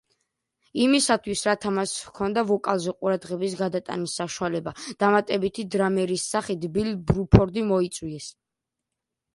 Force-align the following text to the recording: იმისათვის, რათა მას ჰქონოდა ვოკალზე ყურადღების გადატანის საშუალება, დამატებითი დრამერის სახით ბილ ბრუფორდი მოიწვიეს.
იმისათვის, 0.85 1.43
რათა 1.49 1.73
მას 1.75 1.93
ჰქონოდა 2.05 2.43
ვოკალზე 2.53 2.93
ყურადღების 3.03 3.55
გადატანის 3.61 4.17
საშუალება, 4.21 4.75
დამატებითი 5.05 5.69
დრამერის 5.77 6.27
სახით 6.33 6.69
ბილ 6.79 6.93
ბრუფორდი 7.13 7.69
მოიწვიეს. 7.73 8.35